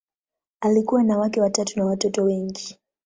[0.61, 2.77] Alikuwa na wake watatu na watoto wengi.